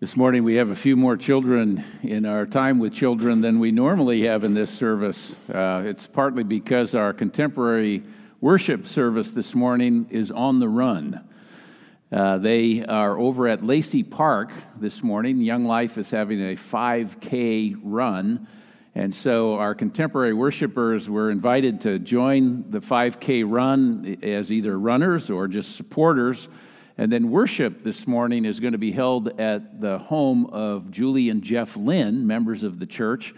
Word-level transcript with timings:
This 0.00 0.16
morning 0.16 0.44
we 0.44 0.54
have 0.54 0.70
a 0.70 0.74
few 0.74 0.96
more 0.96 1.14
children 1.14 1.84
in 2.02 2.24
our 2.24 2.46
time 2.46 2.78
with 2.78 2.94
children 2.94 3.42
than 3.42 3.60
we 3.60 3.70
normally 3.70 4.22
have 4.22 4.44
in 4.44 4.54
this 4.54 4.70
service. 4.70 5.36
Uh, 5.52 5.82
it's 5.84 6.06
partly 6.06 6.42
because 6.42 6.94
our 6.94 7.12
contemporary 7.12 8.02
worship 8.40 8.86
service 8.86 9.32
this 9.32 9.54
morning 9.54 10.06
is 10.08 10.30
on 10.30 10.58
the 10.58 10.70
run. 10.70 11.20
Uh, 12.10 12.38
they 12.38 12.82
are 12.82 13.18
over 13.18 13.46
at 13.46 13.62
Lacey 13.62 14.02
Park 14.02 14.50
this 14.80 15.02
morning. 15.02 15.36
Young 15.36 15.66
Life 15.66 15.98
is 15.98 16.08
having 16.08 16.40
a 16.40 16.56
5K 16.56 17.76
run. 17.82 18.48
And 18.94 19.14
so 19.14 19.56
our 19.56 19.74
contemporary 19.74 20.32
worshipers 20.32 21.10
were 21.10 21.30
invited 21.30 21.82
to 21.82 21.98
join 21.98 22.70
the 22.70 22.80
5K 22.80 23.44
run 23.46 24.16
as 24.22 24.50
either 24.50 24.78
runners 24.78 25.28
or 25.28 25.46
just 25.46 25.76
supporters. 25.76 26.48
And 27.00 27.10
then 27.10 27.30
worship 27.30 27.82
this 27.82 28.06
morning 28.06 28.44
is 28.44 28.60
going 28.60 28.72
to 28.72 28.78
be 28.78 28.92
held 28.92 29.40
at 29.40 29.80
the 29.80 29.96
home 30.00 30.44
of 30.48 30.90
Julie 30.90 31.30
and 31.30 31.42
Jeff 31.42 31.74
Lynn, 31.74 32.26
members 32.26 32.62
of 32.62 32.78
the 32.78 32.84
church. 32.84 33.34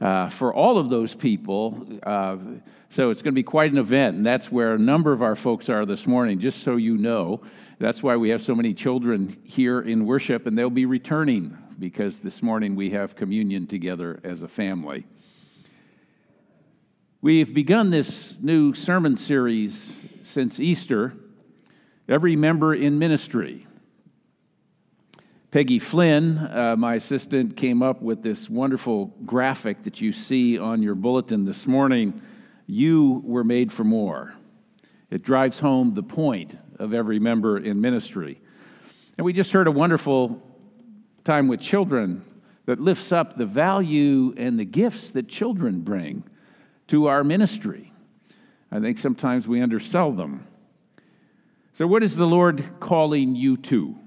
Uh, 0.00 0.28
for 0.28 0.52
all 0.52 0.78
of 0.78 0.90
those 0.90 1.14
people, 1.14 1.86
uh, 2.02 2.36
so 2.90 3.10
it's 3.10 3.22
going 3.22 3.32
to 3.32 3.36
be 3.38 3.44
quite 3.44 3.70
an 3.70 3.78
event, 3.78 4.16
and 4.16 4.26
that's 4.26 4.50
where 4.50 4.74
a 4.74 4.78
number 4.78 5.12
of 5.12 5.22
our 5.22 5.36
folks 5.36 5.68
are 5.68 5.86
this 5.86 6.08
morning, 6.08 6.40
just 6.40 6.64
so 6.64 6.74
you 6.74 6.98
know. 6.98 7.40
That's 7.78 8.02
why 8.02 8.16
we 8.16 8.30
have 8.30 8.42
so 8.42 8.52
many 8.52 8.74
children 8.74 9.40
here 9.44 9.80
in 9.80 10.06
worship, 10.06 10.48
and 10.48 10.58
they'll 10.58 10.68
be 10.68 10.84
returning 10.84 11.56
because 11.78 12.18
this 12.18 12.42
morning 12.42 12.74
we 12.74 12.90
have 12.90 13.14
communion 13.14 13.68
together 13.68 14.18
as 14.24 14.42
a 14.42 14.48
family. 14.48 15.06
We've 17.22 17.54
begun 17.54 17.90
this 17.90 18.36
new 18.40 18.74
sermon 18.74 19.16
series 19.16 19.92
since 20.24 20.58
Easter 20.58 21.14
every 22.08 22.36
member 22.36 22.74
in 22.74 22.98
ministry. 22.98 23.66
Peggy 25.50 25.78
Flynn, 25.78 26.38
uh, 26.38 26.74
my 26.76 26.94
assistant, 26.94 27.56
came 27.56 27.82
up 27.82 28.02
with 28.02 28.22
this 28.22 28.50
wonderful 28.50 29.14
graphic 29.24 29.84
that 29.84 30.00
you 30.00 30.12
see 30.12 30.58
on 30.58 30.82
your 30.82 30.96
bulletin 30.96 31.44
this 31.44 31.66
morning. 31.66 32.20
You 32.66 33.22
were 33.24 33.44
made 33.44 33.72
for 33.72 33.84
more. 33.84 34.34
It 35.10 35.22
drives 35.22 35.60
home 35.60 35.94
the 35.94 36.02
point 36.02 36.58
of 36.80 36.92
every 36.92 37.20
member 37.20 37.56
in 37.58 37.80
ministry. 37.80 38.40
And 39.16 39.24
we 39.24 39.32
just 39.32 39.52
heard 39.52 39.68
a 39.68 39.70
wonderful 39.70 40.42
time 41.22 41.46
with 41.46 41.60
children 41.60 42.24
that 42.66 42.80
lifts 42.80 43.12
up 43.12 43.36
the 43.36 43.46
value 43.46 44.34
and 44.36 44.58
the 44.58 44.64
gifts 44.64 45.10
that 45.10 45.28
children 45.28 45.82
bring 45.82 46.24
to 46.88 47.06
our 47.06 47.22
ministry. 47.22 47.92
I 48.72 48.80
think 48.80 48.98
sometimes 48.98 49.46
we 49.46 49.62
undersell 49.62 50.10
them. 50.10 50.46
So, 51.74 51.88
what 51.88 52.04
is 52.04 52.14
the 52.14 52.24
Lord 52.24 52.64
calling 52.78 53.34
you 53.34 53.56
to? 53.56 53.98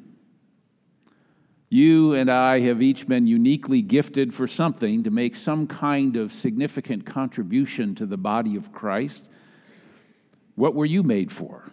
You 1.68 2.14
and 2.14 2.32
I 2.32 2.62
have 2.62 2.82
each 2.82 3.08
been 3.08 3.28
uniquely 3.28 3.82
gifted 3.82 4.34
for 4.34 4.48
something 4.48 5.04
to 5.04 5.12
make 5.12 5.36
some 5.36 5.68
kind 5.68 6.16
of 6.16 6.32
significant 6.32 7.06
contribution 7.06 7.94
to 7.95 8.06
the 8.06 8.16
body 8.16 8.56
of 8.56 8.72
Christ. 8.72 9.28
What 10.56 10.76
were 10.76 10.86
you 10.86 11.04
made 11.04 11.30
for? 11.30 11.70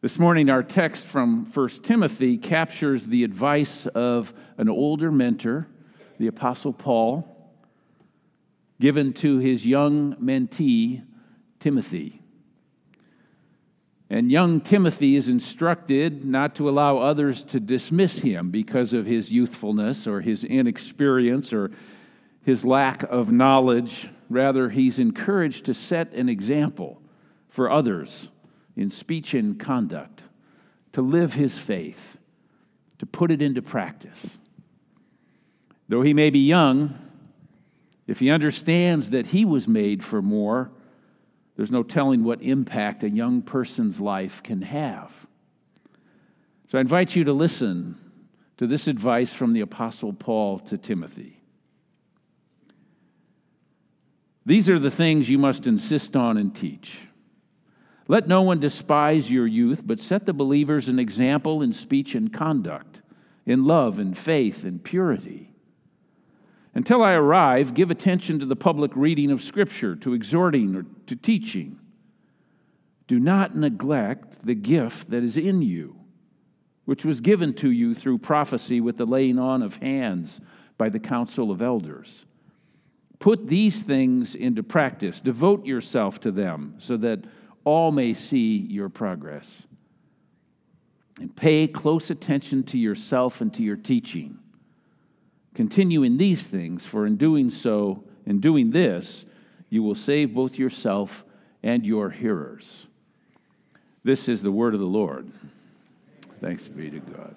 This 0.00 0.18
morning, 0.18 0.50
our 0.50 0.64
text 0.64 1.06
from 1.06 1.48
1 1.54 1.68
Timothy 1.84 2.36
captures 2.36 3.06
the 3.06 3.22
advice 3.22 3.86
of 3.86 4.34
an 4.56 4.68
older 4.68 5.12
mentor, 5.12 5.68
the 6.18 6.26
Apostle 6.26 6.72
Paul, 6.72 7.52
given 8.80 9.12
to 9.14 9.38
his 9.38 9.64
young 9.64 10.16
mentee, 10.16 11.04
Timothy. 11.60 12.22
And 14.10 14.32
young 14.32 14.60
Timothy 14.60 15.16
is 15.16 15.28
instructed 15.28 16.24
not 16.24 16.54
to 16.54 16.68
allow 16.68 16.98
others 16.98 17.42
to 17.44 17.60
dismiss 17.60 18.18
him 18.18 18.50
because 18.50 18.94
of 18.94 19.04
his 19.04 19.30
youthfulness 19.30 20.06
or 20.06 20.20
his 20.22 20.44
inexperience 20.44 21.52
or 21.52 21.70
his 22.42 22.64
lack 22.64 23.02
of 23.02 23.30
knowledge. 23.30 24.08
Rather, 24.30 24.70
he's 24.70 24.98
encouraged 24.98 25.66
to 25.66 25.74
set 25.74 26.12
an 26.14 26.28
example 26.28 27.02
for 27.48 27.70
others 27.70 28.28
in 28.76 28.88
speech 28.88 29.34
and 29.34 29.58
conduct, 29.58 30.22
to 30.92 31.02
live 31.02 31.34
his 31.34 31.58
faith, 31.58 32.16
to 32.98 33.04
put 33.04 33.30
it 33.30 33.42
into 33.42 33.60
practice. 33.60 34.38
Though 35.88 36.02
he 36.02 36.14
may 36.14 36.30
be 36.30 36.46
young, 36.46 36.96
if 38.06 38.20
he 38.20 38.30
understands 38.30 39.10
that 39.10 39.26
he 39.26 39.44
was 39.44 39.66
made 39.68 40.02
for 40.02 40.22
more, 40.22 40.70
there's 41.58 41.72
no 41.72 41.82
telling 41.82 42.22
what 42.22 42.40
impact 42.40 43.02
a 43.02 43.10
young 43.10 43.42
person's 43.42 43.98
life 43.98 44.44
can 44.44 44.62
have. 44.62 45.10
So 46.68 46.78
I 46.78 46.80
invite 46.80 47.16
you 47.16 47.24
to 47.24 47.32
listen 47.32 47.98
to 48.58 48.68
this 48.68 48.86
advice 48.86 49.32
from 49.32 49.54
the 49.54 49.62
Apostle 49.62 50.12
Paul 50.12 50.60
to 50.60 50.78
Timothy. 50.78 51.42
These 54.46 54.70
are 54.70 54.78
the 54.78 54.92
things 54.92 55.28
you 55.28 55.38
must 55.38 55.66
insist 55.66 56.14
on 56.14 56.36
and 56.36 56.54
teach. 56.54 57.00
Let 58.06 58.28
no 58.28 58.42
one 58.42 58.60
despise 58.60 59.28
your 59.28 59.48
youth, 59.48 59.82
but 59.84 59.98
set 59.98 60.26
the 60.26 60.32
believers 60.32 60.88
an 60.88 61.00
example 61.00 61.62
in 61.62 61.72
speech 61.72 62.14
and 62.14 62.32
conduct, 62.32 63.02
in 63.46 63.64
love 63.64 63.98
and 63.98 64.16
faith 64.16 64.62
and 64.62 64.82
purity. 64.82 65.47
Until 66.78 67.02
I 67.02 67.14
arrive, 67.14 67.74
give 67.74 67.90
attention 67.90 68.38
to 68.38 68.46
the 68.46 68.54
public 68.54 68.92
reading 68.94 69.32
of 69.32 69.42
Scripture, 69.42 69.96
to 69.96 70.14
exhorting, 70.14 70.76
or 70.76 70.84
to 71.08 71.16
teaching. 71.16 71.76
Do 73.08 73.18
not 73.18 73.56
neglect 73.56 74.46
the 74.46 74.54
gift 74.54 75.10
that 75.10 75.24
is 75.24 75.36
in 75.36 75.60
you, 75.60 75.96
which 76.84 77.04
was 77.04 77.20
given 77.20 77.52
to 77.54 77.72
you 77.72 77.96
through 77.96 78.18
prophecy 78.18 78.80
with 78.80 78.96
the 78.96 79.06
laying 79.06 79.40
on 79.40 79.64
of 79.64 79.74
hands 79.74 80.40
by 80.76 80.88
the 80.88 81.00
council 81.00 81.50
of 81.50 81.62
elders. 81.62 82.24
Put 83.18 83.48
these 83.48 83.82
things 83.82 84.36
into 84.36 84.62
practice, 84.62 85.20
devote 85.20 85.66
yourself 85.66 86.20
to 86.20 86.30
them, 86.30 86.76
so 86.78 86.96
that 86.98 87.24
all 87.64 87.90
may 87.90 88.14
see 88.14 88.56
your 88.56 88.88
progress. 88.88 89.64
And 91.18 91.34
pay 91.34 91.66
close 91.66 92.10
attention 92.10 92.62
to 92.66 92.78
yourself 92.78 93.40
and 93.40 93.52
to 93.54 93.64
your 93.64 93.74
teaching 93.74 94.38
Continue 95.58 96.04
in 96.04 96.18
these 96.18 96.46
things, 96.46 96.86
for 96.86 97.04
in 97.04 97.16
doing 97.16 97.50
so, 97.50 98.04
in 98.26 98.38
doing 98.38 98.70
this, 98.70 99.24
you 99.70 99.82
will 99.82 99.96
save 99.96 100.32
both 100.32 100.56
yourself 100.56 101.24
and 101.64 101.84
your 101.84 102.10
hearers. 102.10 102.86
This 104.04 104.28
is 104.28 104.40
the 104.40 104.52
word 104.52 104.74
of 104.74 104.78
the 104.78 104.86
Lord. 104.86 105.28
Thanks 106.40 106.68
be 106.68 106.90
to 106.90 107.00
God. 107.00 107.34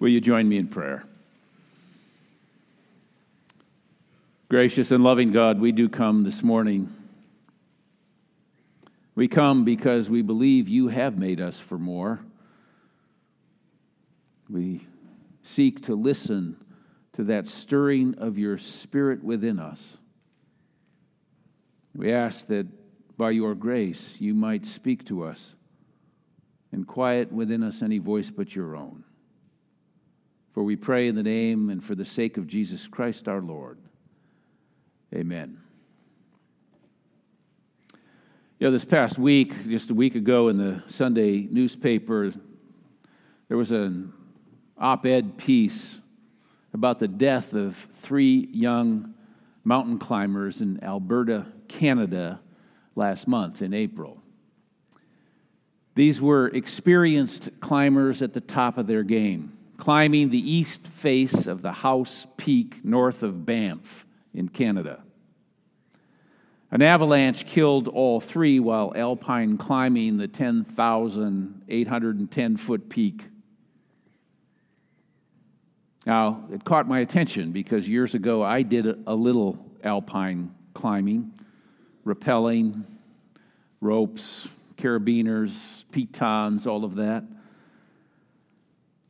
Will 0.00 0.08
you 0.08 0.22
join 0.22 0.48
me 0.48 0.56
in 0.56 0.66
prayer? 0.66 1.04
Gracious 4.48 4.90
and 4.90 5.04
loving 5.04 5.30
God, 5.30 5.60
we 5.60 5.72
do 5.72 5.90
come 5.90 6.24
this 6.24 6.42
morning. 6.42 6.90
We 9.14 9.28
come 9.28 9.66
because 9.66 10.08
we 10.08 10.22
believe 10.22 10.70
you 10.70 10.88
have 10.88 11.18
made 11.18 11.42
us 11.42 11.60
for 11.60 11.76
more. 11.76 12.20
We 14.48 14.86
seek 15.42 15.84
to 15.84 15.94
listen 15.94 16.56
to 17.14 17.24
that 17.24 17.48
stirring 17.48 18.16
of 18.18 18.38
your 18.38 18.58
spirit 18.58 19.22
within 19.22 19.58
us. 19.58 19.96
We 21.94 22.12
ask 22.12 22.46
that 22.48 22.66
by 23.16 23.30
your 23.30 23.54
grace 23.54 24.16
you 24.18 24.34
might 24.34 24.66
speak 24.66 25.06
to 25.06 25.24
us 25.24 25.54
and 26.72 26.86
quiet 26.86 27.30
within 27.32 27.62
us 27.62 27.82
any 27.82 27.98
voice 27.98 28.30
but 28.30 28.54
your 28.54 28.74
own. 28.76 29.04
For 30.52 30.64
we 30.64 30.76
pray 30.76 31.08
in 31.08 31.14
the 31.14 31.22
name 31.22 31.70
and 31.70 31.82
for 31.82 31.94
the 31.94 32.04
sake 32.04 32.36
of 32.36 32.46
Jesus 32.48 32.88
Christ 32.88 33.28
our 33.28 33.40
Lord. 33.40 33.78
Amen. 35.14 35.60
You 38.58 38.68
know, 38.68 38.72
this 38.72 38.84
past 38.84 39.18
week, 39.18 39.68
just 39.68 39.90
a 39.90 39.94
week 39.94 40.14
ago 40.14 40.48
in 40.48 40.56
the 40.56 40.82
Sunday 40.88 41.46
newspaper, 41.50 42.32
there 43.48 43.56
was 43.56 43.70
an 43.70 44.12
op 44.78 45.06
ed 45.06 45.36
piece 45.36 46.00
about 46.74 46.98
the 46.98 47.08
death 47.08 47.54
of 47.54 47.74
three 47.94 48.48
young 48.52 49.14
mountain 49.62 49.98
climbers 49.98 50.60
in 50.60 50.82
Alberta, 50.82 51.46
Canada, 51.68 52.40
last 52.96 53.26
month 53.26 53.62
in 53.62 53.72
April. 53.72 54.20
These 55.94 56.20
were 56.20 56.48
experienced 56.48 57.48
climbers 57.60 58.20
at 58.20 58.34
the 58.34 58.40
top 58.40 58.76
of 58.76 58.88
their 58.88 59.04
game, 59.04 59.56
climbing 59.76 60.30
the 60.30 60.50
east 60.50 60.88
face 60.88 61.46
of 61.46 61.62
the 61.62 61.72
Howse 61.72 62.26
Peak 62.36 62.84
north 62.84 63.22
of 63.22 63.46
Banff 63.46 64.04
in 64.34 64.48
Canada. 64.48 65.04
An 66.72 66.82
avalanche 66.82 67.46
killed 67.46 67.86
all 67.86 68.18
three 68.20 68.58
while 68.58 68.92
alpine 68.96 69.56
climbing 69.56 70.16
the 70.16 70.26
10,810 70.26 72.56
foot 72.56 72.88
peak 72.88 73.26
now, 76.06 76.44
it 76.52 76.64
caught 76.64 76.86
my 76.86 77.00
attention 77.00 77.52
because 77.52 77.88
years 77.88 78.14
ago 78.14 78.42
I 78.42 78.62
did 78.62 78.86
a 79.06 79.14
little 79.14 79.58
alpine 79.82 80.54
climbing, 80.74 81.32
rappelling, 82.04 82.84
ropes, 83.80 84.46
carabiners, 84.76 85.54
pitons, 85.92 86.66
all 86.66 86.84
of 86.84 86.96
that. 86.96 87.24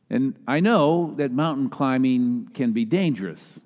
And 0.09 0.35
I 0.47 0.61
know 0.61 1.13
that 1.17 1.31
mountain 1.31 1.69
climbing 1.69 2.51
can 2.53 2.71
be 2.71 2.85
dangerous. 2.85 3.59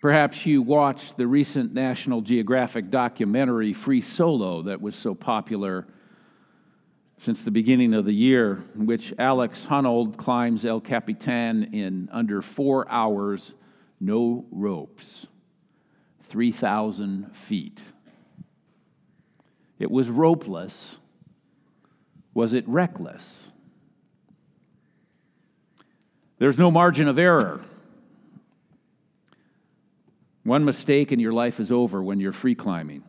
Perhaps 0.00 0.44
you 0.44 0.60
watched 0.60 1.16
the 1.16 1.26
recent 1.26 1.72
National 1.72 2.20
Geographic 2.20 2.90
documentary 2.90 3.72
Free 3.72 4.02
Solo 4.02 4.62
that 4.62 4.82
was 4.82 4.94
so 4.94 5.14
popular 5.14 5.86
since 7.18 7.42
the 7.42 7.50
beginning 7.50 7.94
of 7.94 8.04
the 8.04 8.12
year, 8.12 8.62
in 8.74 8.86
which 8.86 9.14
Alex 9.18 9.64
Honnold 9.64 10.16
climbs 10.16 10.64
El 10.64 10.80
Capitan 10.80 11.74
in 11.74 12.08
under 12.12 12.42
four 12.42 12.90
hours, 12.90 13.52
no 14.00 14.44
ropes, 14.50 15.26
3,000 16.24 17.34
feet. 17.34 17.80
It 19.78 19.90
was 19.90 20.08
ropeless. 20.08 20.96
Was 22.34 22.52
it 22.52 22.68
reckless? 22.68 23.48
There's 26.38 26.58
no 26.58 26.70
margin 26.70 27.08
of 27.08 27.18
error. 27.18 27.60
One 30.42 30.64
mistake 30.64 31.12
and 31.12 31.20
your 31.20 31.32
life 31.32 31.58
is 31.60 31.70
over 31.70 32.02
when 32.02 32.20
you're 32.20 32.32
free 32.32 32.54
climbing. 32.54 33.02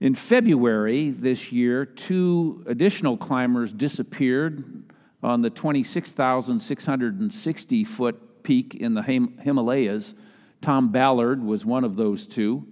In 0.00 0.14
February 0.14 1.10
this 1.10 1.52
year, 1.52 1.86
two 1.86 2.64
additional 2.66 3.16
climbers 3.16 3.72
disappeared 3.72 4.84
on 5.22 5.40
the 5.40 5.50
26,660 5.50 7.84
foot 7.84 8.42
peak 8.42 8.74
in 8.74 8.94
the 8.94 9.02
Himalayas. 9.02 10.14
Tom 10.60 10.90
Ballard 10.90 11.42
was 11.42 11.64
one 11.64 11.84
of 11.84 11.96
those 11.96 12.26
two. 12.26 12.66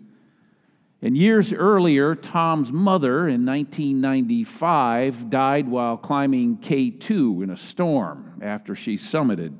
And 1.01 1.17
years 1.17 1.53
earlier, 1.53 2.15
Tom's 2.15 2.71
mother 2.71 3.29
in 3.29 3.45
1995 3.45 5.31
died 5.31 5.67
while 5.67 5.97
climbing 5.97 6.59
K2 6.59 7.43
in 7.43 7.51
a 7.51 7.57
storm 7.57 8.39
after 8.41 8.77
she 8.77 8.97
summited 8.97 9.57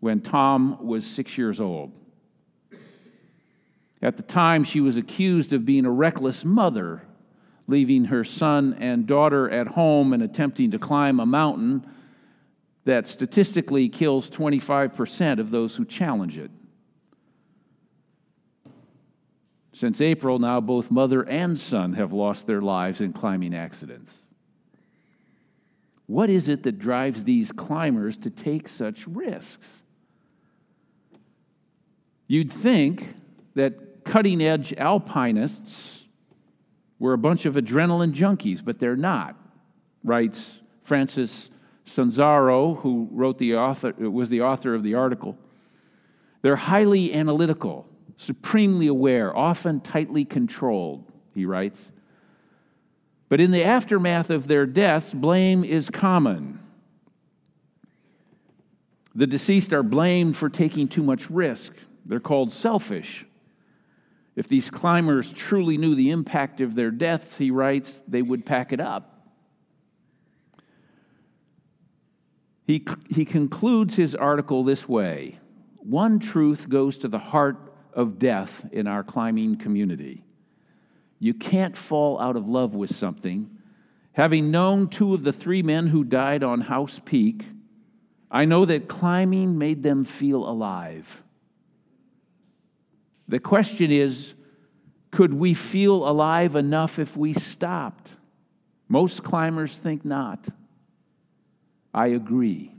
when 0.00 0.20
Tom 0.20 0.86
was 0.86 1.06
six 1.06 1.36
years 1.36 1.60
old. 1.60 1.92
At 4.04 4.18
the 4.18 4.22
time, 4.22 4.64
she 4.64 4.82
was 4.82 4.98
accused 4.98 5.54
of 5.54 5.64
being 5.64 5.86
a 5.86 5.90
reckless 5.90 6.44
mother, 6.44 7.02
leaving 7.66 8.04
her 8.04 8.22
son 8.22 8.76
and 8.78 9.06
daughter 9.06 9.48
at 9.48 9.66
home 9.66 10.12
and 10.12 10.22
attempting 10.22 10.72
to 10.72 10.78
climb 10.78 11.20
a 11.20 11.26
mountain 11.26 11.86
that 12.84 13.06
statistically 13.06 13.88
kills 13.88 14.28
25% 14.28 15.40
of 15.40 15.50
those 15.50 15.74
who 15.74 15.86
challenge 15.86 16.36
it. 16.36 16.50
Since 19.72 20.02
April, 20.02 20.38
now 20.38 20.60
both 20.60 20.90
mother 20.90 21.22
and 21.22 21.58
son 21.58 21.94
have 21.94 22.12
lost 22.12 22.46
their 22.46 22.60
lives 22.60 23.00
in 23.00 23.14
climbing 23.14 23.54
accidents. 23.54 24.18
What 26.06 26.28
is 26.28 26.50
it 26.50 26.62
that 26.64 26.78
drives 26.78 27.24
these 27.24 27.50
climbers 27.50 28.18
to 28.18 28.28
take 28.28 28.68
such 28.68 29.06
risks? 29.06 29.66
You'd 32.28 32.52
think 32.52 33.14
that 33.54 33.83
cutting 34.04 34.40
edge 34.42 34.72
alpinists 34.74 36.02
were 36.98 37.12
a 37.12 37.18
bunch 37.18 37.44
of 37.46 37.54
adrenaline 37.54 38.12
junkies, 38.12 38.64
but 38.64 38.78
they're 38.78 38.96
not, 38.96 39.36
writes 40.02 40.60
Francis 40.84 41.50
Sanzaro, 41.86 42.80
who 42.80 43.08
wrote 43.10 43.38
the 43.38 43.56
author, 43.56 43.92
was 43.92 44.28
the 44.28 44.42
author 44.42 44.74
of 44.74 44.82
the 44.82 44.94
article. 44.94 45.36
They're 46.42 46.56
highly 46.56 47.12
analytical, 47.14 47.86
supremely 48.16 48.86
aware, 48.86 49.36
often 49.36 49.80
tightly 49.80 50.24
controlled, 50.24 51.04
he 51.34 51.46
writes. 51.46 51.90
But 53.28 53.40
in 53.40 53.50
the 53.50 53.64
aftermath 53.64 54.30
of 54.30 54.46
their 54.46 54.66
deaths, 54.66 55.12
blame 55.12 55.64
is 55.64 55.90
common. 55.90 56.60
The 59.14 59.26
deceased 59.26 59.72
are 59.72 59.82
blamed 59.82 60.36
for 60.36 60.48
taking 60.48 60.88
too 60.88 61.02
much 61.02 61.30
risk. 61.30 61.72
They're 62.04 62.20
called 62.20 62.50
selfish. 62.50 63.26
If 64.36 64.48
these 64.48 64.70
climbers 64.70 65.30
truly 65.30 65.78
knew 65.78 65.94
the 65.94 66.10
impact 66.10 66.60
of 66.60 66.74
their 66.74 66.90
deaths, 66.90 67.38
he 67.38 67.50
writes, 67.50 68.02
they 68.08 68.22
would 68.22 68.44
pack 68.44 68.72
it 68.72 68.80
up. 68.80 69.10
He, 72.66 72.84
he 73.10 73.24
concludes 73.24 73.94
his 73.94 74.14
article 74.14 74.64
this 74.64 74.88
way 74.88 75.38
One 75.76 76.18
truth 76.18 76.68
goes 76.68 76.98
to 76.98 77.08
the 77.08 77.18
heart 77.18 77.74
of 77.92 78.18
death 78.18 78.66
in 78.72 78.86
our 78.86 79.04
climbing 79.04 79.56
community. 79.56 80.24
You 81.18 81.34
can't 81.34 81.76
fall 81.76 82.20
out 82.20 82.36
of 82.36 82.48
love 82.48 82.74
with 82.74 82.94
something. 82.94 83.50
Having 84.12 84.50
known 84.50 84.88
two 84.88 85.14
of 85.14 85.24
the 85.24 85.32
three 85.32 85.62
men 85.62 85.88
who 85.88 86.04
died 86.04 86.42
on 86.42 86.60
Howse 86.60 87.00
Peak, 87.00 87.44
I 88.30 88.44
know 88.44 88.64
that 88.64 88.88
climbing 88.88 89.58
made 89.58 89.82
them 89.82 90.04
feel 90.04 90.48
alive. 90.48 91.23
The 93.28 93.38
question 93.38 93.90
is 93.90 94.34
could 95.10 95.32
we 95.32 95.54
feel 95.54 96.08
alive 96.08 96.56
enough 96.56 96.98
if 96.98 97.16
we 97.16 97.32
stopped? 97.32 98.10
Most 98.88 99.22
climbers 99.22 99.78
think 99.78 100.04
not. 100.04 100.46
I 101.92 102.08
agree, 102.08 102.74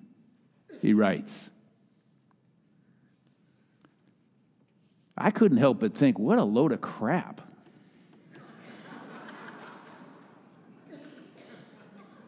he 0.82 0.94
writes. 0.94 1.32
I 5.18 5.32
couldn't 5.32 5.58
help 5.58 5.80
but 5.80 5.96
think, 5.96 6.20
what 6.20 6.38
a 6.38 6.44
load 6.44 6.74
of 6.74 6.82
crap. 6.82 7.42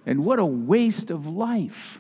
and 0.08 0.24
what 0.24 0.40
a 0.40 0.46
waste 0.46 1.12
of 1.12 1.28
life. 1.28 2.00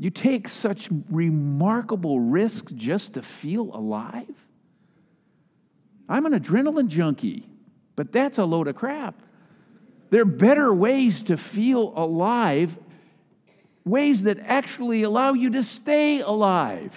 You 0.00 0.08
take 0.08 0.48
such 0.48 0.88
remarkable 1.10 2.20
risks 2.20 2.72
just 2.72 3.12
to 3.12 3.22
feel 3.22 3.64
alive? 3.64 4.34
I'm 6.08 6.24
an 6.24 6.32
adrenaline 6.32 6.88
junkie, 6.88 7.46
but 7.96 8.10
that's 8.10 8.38
a 8.38 8.46
load 8.46 8.66
of 8.66 8.76
crap. 8.76 9.20
There 10.08 10.22
are 10.22 10.24
better 10.24 10.72
ways 10.72 11.24
to 11.24 11.36
feel 11.36 11.92
alive, 11.94 12.74
ways 13.84 14.22
that 14.22 14.38
actually 14.40 15.02
allow 15.02 15.34
you 15.34 15.50
to 15.50 15.62
stay 15.62 16.22
alive. 16.22 16.96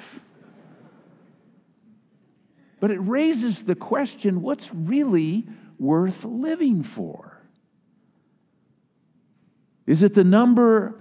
But 2.79 2.89
it 2.89 2.99
raises 2.99 3.63
the 3.63 3.75
question 3.75 4.41
what's 4.41 4.73
really 4.73 5.45
worth 5.77 6.23
living 6.23 6.83
for? 6.83 7.37
Is 9.85 10.03
it 10.03 10.13
the 10.13 10.23
number 10.23 10.95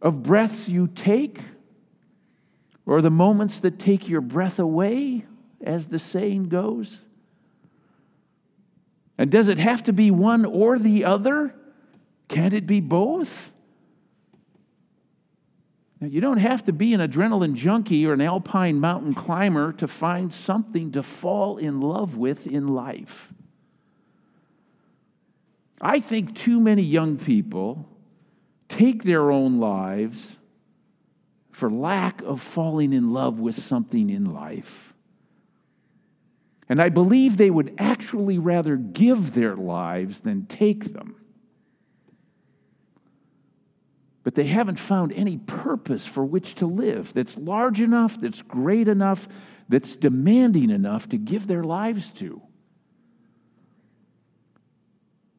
of 0.00 0.22
breaths 0.22 0.68
you 0.68 0.86
take, 0.86 1.40
or 2.86 3.02
the 3.02 3.10
moments 3.10 3.60
that 3.60 3.78
take 3.78 4.08
your 4.08 4.20
breath 4.20 4.58
away, 4.58 5.24
as 5.62 5.86
the 5.86 5.98
saying 5.98 6.48
goes? 6.48 6.98
And 9.18 9.30
does 9.30 9.48
it 9.48 9.58
have 9.58 9.82
to 9.84 9.92
be 9.92 10.10
one 10.10 10.44
or 10.44 10.78
the 10.78 11.04
other? 11.04 11.52
Can't 12.28 12.54
it 12.54 12.66
be 12.66 12.80
both? 12.80 13.50
Now, 16.00 16.06
you 16.06 16.20
don't 16.20 16.38
have 16.38 16.64
to 16.64 16.72
be 16.72 16.94
an 16.94 17.00
adrenaline 17.00 17.54
junkie 17.54 18.06
or 18.06 18.12
an 18.12 18.20
alpine 18.20 18.78
mountain 18.78 19.14
climber 19.14 19.72
to 19.74 19.88
find 19.88 20.32
something 20.32 20.92
to 20.92 21.02
fall 21.02 21.56
in 21.56 21.80
love 21.80 22.16
with 22.16 22.46
in 22.46 22.68
life. 22.68 23.32
I 25.80 25.98
think 25.98 26.36
too 26.36 26.60
many 26.60 26.82
young 26.82 27.18
people 27.18 27.88
take 28.68 29.02
their 29.02 29.30
own 29.30 29.58
lives 29.58 30.36
for 31.50 31.70
lack 31.70 32.22
of 32.22 32.40
falling 32.40 32.92
in 32.92 33.12
love 33.12 33.40
with 33.40 33.60
something 33.60 34.10
in 34.10 34.32
life. 34.32 34.94
And 36.68 36.80
I 36.80 36.90
believe 36.90 37.36
they 37.36 37.50
would 37.50 37.74
actually 37.78 38.38
rather 38.38 38.76
give 38.76 39.34
their 39.34 39.56
lives 39.56 40.20
than 40.20 40.46
take 40.46 40.92
them. 40.92 41.16
But 44.22 44.34
they 44.34 44.44
haven't 44.44 44.78
found 44.78 45.12
any 45.12 45.38
purpose 45.38 46.04
for 46.04 46.24
which 46.24 46.56
to 46.56 46.66
live 46.66 47.14
that's 47.14 47.36
large 47.38 47.80
enough, 47.80 48.20
that's 48.20 48.42
great 48.42 48.86
enough, 48.86 49.26
that's 49.70 49.96
demanding 49.96 50.70
enough 50.70 51.08
to 51.08 51.16
give 51.16 51.46
their 51.46 51.64
lives 51.64 52.10
to. 52.12 52.42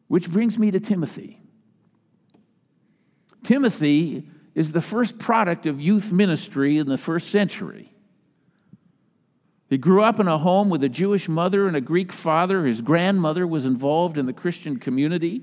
Which 0.07 0.31
brings 0.31 0.57
me 0.57 0.71
to 0.71 0.79
Timothy. 0.79 1.38
Timothy 3.49 4.27
is 4.53 4.71
the 4.71 4.79
first 4.79 5.17
product 5.17 5.65
of 5.65 5.81
youth 5.81 6.11
ministry 6.11 6.77
in 6.77 6.87
the 6.87 6.99
first 6.99 7.31
century. 7.31 7.91
He 9.71 9.79
grew 9.79 10.03
up 10.03 10.19
in 10.19 10.27
a 10.27 10.37
home 10.37 10.69
with 10.69 10.83
a 10.83 10.87
Jewish 10.87 11.27
mother 11.27 11.65
and 11.65 11.75
a 11.75 11.81
Greek 11.81 12.11
father. 12.11 12.63
His 12.63 12.79
grandmother 12.79 13.47
was 13.47 13.65
involved 13.65 14.19
in 14.19 14.27
the 14.27 14.33
Christian 14.33 14.77
community. 14.77 15.41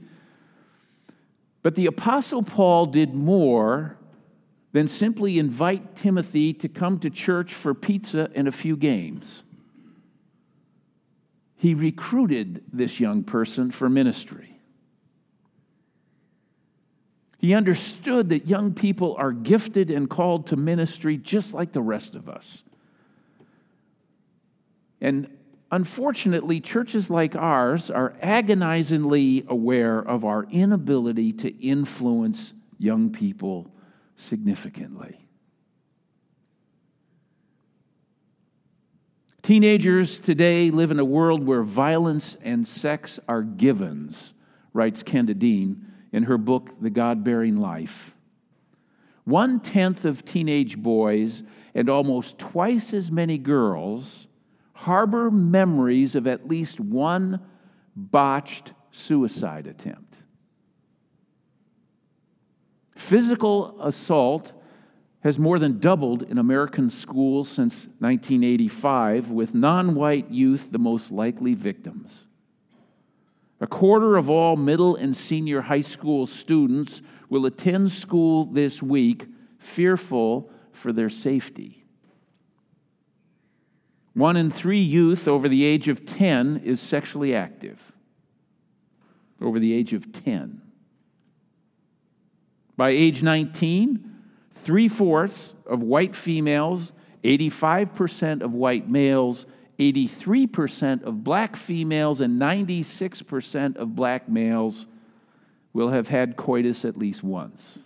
But 1.64 1.75
the 1.75 1.86
Apostle 1.86 2.44
Paul 2.44 2.86
did 2.86 3.12
more 3.12 3.96
than 4.70 4.86
simply 4.86 5.40
invite 5.40 5.96
Timothy 5.96 6.52
to 6.52 6.68
come 6.68 7.00
to 7.00 7.10
church 7.10 7.54
for 7.54 7.75
pizza 7.75 8.30
and 8.36 8.46
a 8.46 8.52
few 8.52 8.76
games. 8.76 9.42
He 11.56 11.75
recruited 11.75 12.62
this 12.72 13.00
young 13.00 13.25
person 13.25 13.72
for 13.72 13.88
ministry. 13.88 14.55
He 17.38 17.55
understood 17.55 18.31
that 18.31 18.47
young 18.47 18.73
people 18.73 19.14
are 19.19 19.33
gifted 19.33 19.90
and 19.90 20.09
called 20.09 20.49
to 20.49 20.57
ministry 20.57 21.16
just 21.16 21.52
like 21.52 21.73
the 21.73 21.83
rest 21.83 22.14
of 22.14 22.28
us. 22.28 22.62
And 25.00 25.28
unfortunately, 25.71 26.61
churches 26.61 27.11
like 27.11 27.37
ours 27.37 27.90
are 27.90 28.14
agonizingly 28.23 29.45
aware 29.49 29.99
of 29.99 30.25
our 30.25 30.45
inability 30.45 31.33
to 31.35 31.50
influence 31.61 32.55
young 32.78 33.11
people 33.11 33.71
significantly. 34.16 35.21
Teenagers 39.43 40.19
today 40.19 40.71
live 40.71 40.90
in 40.90 40.99
a 40.99 41.05
world 41.05 41.47
where 41.47 41.62
violence 41.62 42.37
and 42.43 42.66
sex 42.66 43.21
are 43.28 43.43
givens, 43.43 44.33
writes 44.73 45.05
Kenda 45.05 45.38
Dean 45.38 45.93
in 46.16 46.23
her 46.23 46.38
book, 46.38 46.70
The 46.80 46.88
God 46.88 47.23
Bearing 47.25 47.58
Life. 47.58 48.14
One 49.25 49.61
tenth 49.61 50.06
of 50.06 50.25
teenage 50.25 50.78
boys 50.78 51.42
and 51.75 51.90
almost 51.90 52.38
twice 52.38 52.94
as 52.94 53.12
many 53.12 53.37
girls 53.37 54.26
harbor 54.73 55.30
memories 55.30 56.14
of 56.14 56.26
at 56.26 56.49
least 56.49 56.80
one 56.80 57.40
botched 57.94 58.73
suicide 58.92 59.66
attempt. 59.66 60.16
Physical 62.94 63.78
assault 63.82 64.52
has 65.20 65.38
more 65.38 65.58
than 65.58 65.80
doubled 65.80 66.23
in 66.23 66.38
American 66.38 66.88
schools 66.88 67.49
since 67.49 67.87
1985, 67.99 69.30
with 69.30 69.54
non 69.54 69.94
white 69.94 70.30
youth 70.30 70.68
the 70.70 70.78
most 70.78 71.11
likely 71.11 71.52
victims. 71.52 72.25
A 73.60 73.66
quarter 73.66 74.16
of 74.16 74.28
all 74.28 74.56
middle 74.56 74.96
and 74.96 75.16
senior 75.16 75.62
high 75.62 75.80
school 75.80 76.26
students 76.26 77.00
will 77.28 77.46
attend 77.46 77.90
school 77.90 78.44
this 78.46 78.82
week 78.82 79.26
fearful 79.58 80.50
for 80.72 80.92
their 80.92 81.08
safety. 81.08 81.84
One 84.12 84.36
in 84.36 84.50
three 84.50 84.80
youth 84.80 85.28
over 85.28 85.48
the 85.48 85.64
age 85.64 85.88
of 85.88 86.06
10 86.06 86.62
is 86.64 86.80
sexually 86.80 87.34
active. 87.34 87.92
Over 89.40 89.58
the 89.58 89.72
age 89.72 89.92
of 89.92 90.12
10. 90.12 90.62
By 92.76 92.90
age 92.90 93.22
19, 93.22 94.14
three 94.54 94.88
fourths 94.88 95.54
of 95.66 95.82
white 95.82 96.14
females, 96.14 96.92
85% 97.25 98.42
of 98.42 98.52
white 98.52 98.88
males, 98.88 99.46
83% 99.78 101.02
of 101.02 101.23
black 101.23 101.56
females, 101.56 102.21
and 102.21 102.40
96% 102.40 103.76
of 103.76 103.95
black 103.95 104.28
males 104.28 104.87
will 105.73 105.90
have 105.90 106.09
had 106.09 106.37
coitus 106.37 106.85
at 106.85 106.97
least 106.97 107.23
once. 107.23 107.78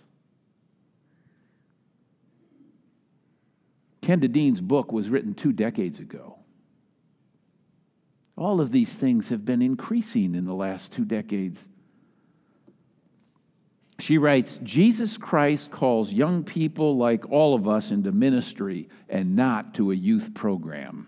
Dean's 4.01 4.61
book 4.61 4.91
was 4.91 5.09
written 5.09 5.33
two 5.33 5.53
decades 5.53 5.99
ago. 5.99 6.37
All 8.37 8.59
of 8.59 8.71
these 8.71 8.91
things 8.91 9.29
have 9.29 9.45
been 9.45 9.61
increasing 9.61 10.35
in 10.35 10.45
the 10.45 10.53
last 10.53 10.91
two 10.91 11.05
decades. 11.05 11.59
She 13.99 14.17
writes 14.17 14.59
Jesus 14.63 15.15
Christ 15.15 15.69
calls 15.69 16.11
young 16.11 16.43
people 16.43 16.97
like 16.97 17.29
all 17.29 17.53
of 17.53 17.67
us 17.67 17.91
into 17.91 18.11
ministry 18.11 18.89
and 19.09 19.35
not 19.35 19.75
to 19.75 19.91
a 19.91 19.95
youth 19.95 20.33
program. 20.33 21.07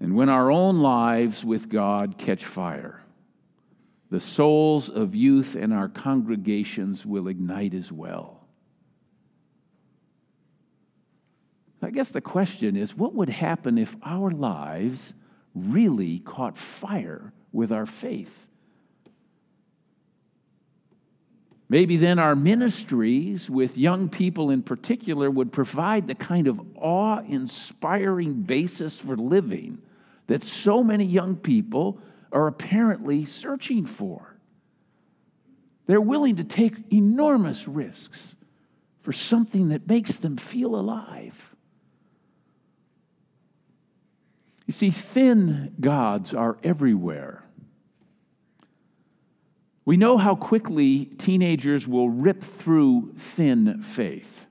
And 0.00 0.14
when 0.14 0.28
our 0.28 0.50
own 0.50 0.80
lives 0.80 1.44
with 1.44 1.68
God 1.68 2.18
catch 2.18 2.44
fire, 2.44 3.02
the 4.10 4.20
souls 4.20 4.88
of 4.88 5.14
youth 5.14 5.56
in 5.56 5.72
our 5.72 5.88
congregations 5.88 7.04
will 7.06 7.28
ignite 7.28 7.74
as 7.74 7.90
well. 7.90 8.44
I 11.82 11.90
guess 11.90 12.08
the 12.08 12.20
question 12.20 12.76
is 12.76 12.96
what 12.96 13.14
would 13.14 13.28
happen 13.28 13.76
if 13.76 13.94
our 14.02 14.30
lives 14.30 15.14
really 15.54 16.20
caught 16.20 16.56
fire 16.56 17.32
with 17.52 17.72
our 17.72 17.86
faith? 17.86 18.46
Maybe 21.68 21.96
then 21.96 22.18
our 22.18 22.36
ministries 22.36 23.48
with 23.48 23.78
young 23.78 24.08
people 24.08 24.50
in 24.50 24.62
particular 24.62 25.30
would 25.30 25.52
provide 25.52 26.06
the 26.06 26.14
kind 26.14 26.46
of 26.46 26.60
awe 26.76 27.20
inspiring 27.20 28.42
basis 28.42 28.98
for 28.98 29.16
living 29.16 29.78
that 30.26 30.44
so 30.44 30.82
many 30.82 31.04
young 31.04 31.36
people 31.36 31.98
are 32.32 32.46
apparently 32.46 33.24
searching 33.24 33.86
for. 33.86 34.36
They're 35.86 36.00
willing 36.00 36.36
to 36.36 36.44
take 36.44 36.92
enormous 36.92 37.68
risks 37.68 38.34
for 39.00 39.12
something 39.12 39.68
that 39.68 39.86
makes 39.86 40.12
them 40.16 40.36
feel 40.36 40.76
alive. 40.76 41.54
You 44.66 44.72
see, 44.72 44.90
thin 44.90 45.74
gods 45.78 46.32
are 46.32 46.56
everywhere. 46.62 47.43
We 49.84 49.96
know 49.96 50.16
how 50.16 50.34
quickly 50.34 51.04
teenagers 51.04 51.86
will 51.86 52.08
rip 52.08 52.42
through 52.42 53.14
thin 53.18 53.82
faith. 53.82 54.46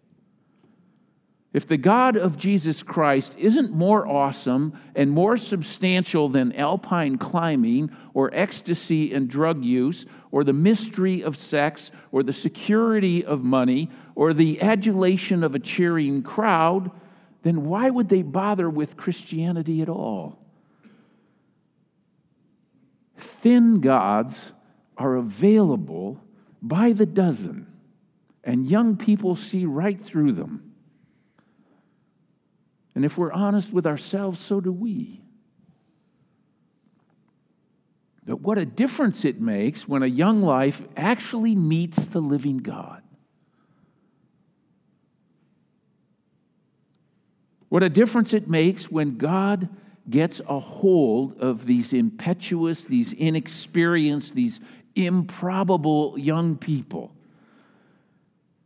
If 1.54 1.68
the 1.68 1.78
God 1.78 2.18
of 2.18 2.38
Jesus 2.38 2.82
Christ 2.82 3.36
isn't 3.38 3.72
more 3.72 4.08
awesome 4.08 4.74
and 4.96 5.12
more 5.12 5.38
substantial 5.38 6.28
than 6.28 6.52
alpine 6.54 7.18
climbing 7.20 7.92
or 8.16 8.32
ecstasy 8.34 9.14
and 9.14 9.28
drug 9.28 9.64
use 9.64 10.08
or 10.32 10.44
the 10.44 10.54
mystery 10.54 11.24
of 11.24 11.38
sex 11.38 11.92
or 12.12 12.24
the 12.24 12.34
security 12.34 13.24
of 13.24 13.44
money 13.44 13.92
or 14.16 14.34
the 14.34 14.62
adulation 14.62 15.44
of 15.44 15.54
a 15.54 15.60
cheering 15.60 16.24
crowd, 16.24 16.90
then 17.44 17.66
why 17.66 17.88
would 17.88 18.10
they 18.10 18.24
bother 18.24 18.68
with 18.68 18.98
Christianity 18.98 19.84
at 19.84 19.90
all? 19.90 20.40
Thin 23.16 23.80
gods 23.80 24.53
are 24.98 25.16
available 25.16 26.22
by 26.62 26.94
the 26.94 27.06
dozen, 27.06 27.68
and 28.44 28.68
young 28.68 28.98
people 28.98 29.36
see 29.36 29.66
right 29.66 30.04
through 30.04 30.34
them. 30.34 30.74
And 32.96 33.04
if 33.04 33.18
we're 33.18 33.32
honest 33.32 33.74
with 33.74 33.88
ourselves, 33.88 34.40
so 34.40 34.62
do 34.62 34.72
we. 34.72 35.22
But 38.26 38.42
what 38.42 38.58
a 38.58 38.66
difference 38.66 39.26
it 39.26 39.42
makes 39.42 39.88
when 39.88 40.04
a 40.04 40.08
young 40.08 40.42
life 40.42 40.82
actually 40.96 41.56
meets 41.56 42.08
the 42.08 42.22
living 42.22 42.58
God. 42.58 43.02
What 47.68 47.84
a 47.84 47.90
difference 47.90 48.34
it 48.34 48.48
makes 48.48 48.90
when 48.90 49.18
God 49.18 49.68
gets 50.10 50.42
a 50.48 50.60
hold 50.60 51.40
of 51.40 51.66
these 51.66 51.92
impetuous, 51.92 52.86
these 52.86 53.14
inexperienced, 53.14 54.36
these 54.36 54.60
improbable 54.96 56.18
young 56.18 56.58
people 56.58 57.12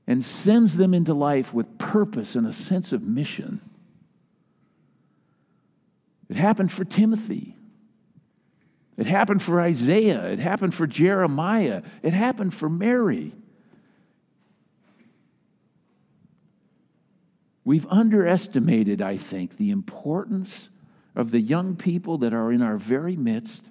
and 0.07 0.23
sends 0.23 0.77
them 0.77 0.93
into 0.93 1.13
life 1.13 1.53
with 1.53 1.77
purpose 1.77 2.35
and 2.35 2.47
a 2.47 2.53
sense 2.53 2.91
of 2.93 3.03
mission. 3.03 3.61
It 6.29 6.35
happened 6.35 6.71
for 6.71 6.85
Timothy. 6.85 7.55
It 8.97 9.05
happened 9.05 9.43
for 9.43 9.61
Isaiah. 9.61 10.25
It 10.25 10.39
happened 10.39 10.73
for 10.73 10.87
Jeremiah. 10.87 11.83
It 12.01 12.13
happened 12.13 12.53
for 12.53 12.69
Mary. 12.69 13.33
We've 17.63 17.85
underestimated, 17.87 19.01
I 19.01 19.17
think, 19.17 19.57
the 19.57 19.71
importance 19.71 20.69
of 21.15 21.31
the 21.31 21.41
young 21.41 21.75
people 21.75 22.19
that 22.19 22.33
are 22.33 22.51
in 22.51 22.61
our 22.61 22.77
very 22.77 23.17
midst 23.17 23.69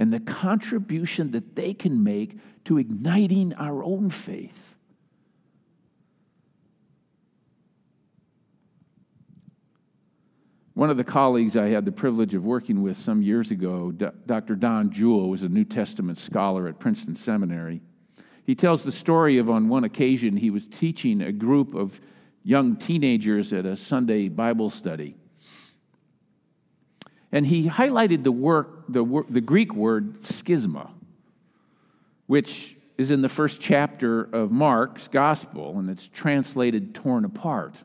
and 0.00 0.10
the 0.10 0.20
contribution 0.20 1.30
that 1.32 1.54
they 1.54 1.74
can 1.74 2.02
make 2.02 2.38
to 2.64 2.78
igniting 2.78 3.52
our 3.52 3.84
own 3.84 4.08
faith. 4.08 4.74
One 10.72 10.88
of 10.88 10.96
the 10.96 11.04
colleagues 11.04 11.54
I 11.54 11.68
had 11.68 11.84
the 11.84 11.92
privilege 11.92 12.32
of 12.32 12.46
working 12.46 12.82
with 12.82 12.96
some 12.96 13.22
years 13.22 13.50
ago, 13.50 13.92
Dr. 13.92 14.56
Don 14.56 14.88
Juel, 14.88 15.28
was 15.28 15.42
a 15.42 15.48
New 15.50 15.66
Testament 15.66 16.18
scholar 16.18 16.66
at 16.66 16.78
Princeton 16.78 17.14
Seminary. 17.14 17.82
He 18.46 18.54
tells 18.54 18.82
the 18.82 18.90
story 18.90 19.36
of 19.36 19.50
on 19.50 19.68
one 19.68 19.84
occasion 19.84 20.34
he 20.34 20.48
was 20.48 20.66
teaching 20.66 21.20
a 21.20 21.30
group 21.30 21.74
of 21.74 22.00
young 22.42 22.76
teenagers 22.76 23.52
at 23.52 23.66
a 23.66 23.76
Sunday 23.76 24.28
Bible 24.28 24.70
study. 24.70 25.14
And 27.32 27.46
he 27.46 27.68
highlighted 27.68 28.24
the, 28.24 28.32
work, 28.32 28.84
the, 28.88 29.24
the 29.28 29.40
Greek 29.40 29.74
word 29.74 30.22
schisma, 30.22 30.90
which 32.26 32.76
is 32.98 33.10
in 33.10 33.22
the 33.22 33.28
first 33.28 33.60
chapter 33.60 34.24
of 34.24 34.50
Mark's 34.50 35.08
gospel, 35.08 35.78
and 35.78 35.88
it's 35.88 36.08
translated 36.08 36.94
torn 36.94 37.24
apart. 37.24 37.82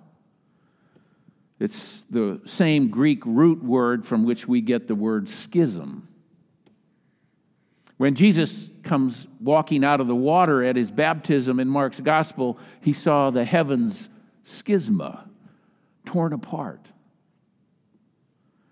It's 1.60 2.04
the 2.10 2.42
same 2.46 2.90
Greek 2.90 3.26
root 3.26 3.64
word 3.64 4.06
from 4.06 4.26
which 4.26 4.48
we 4.48 4.62
get 4.62 4.88
the 4.88 4.96
word 4.96 5.30
schism. 5.30 6.08
When 7.98 8.16
Jesus 8.16 8.70
comes 8.84 9.26
walking 9.40 9.86
out 9.86 10.02
of 10.02 10.08
the 10.08 10.16
water 10.16 10.64
at 10.64 10.76
his 10.76 10.92
baptism 10.92 11.60
in 11.62 11.70
Mark's 11.70 12.02
gospel, 12.02 12.58
he 12.82 12.92
saw 12.92 13.30
the 13.30 13.46
heavens 13.46 14.10
schisma, 14.46 15.28
torn 16.06 16.34
apart. 16.34 16.86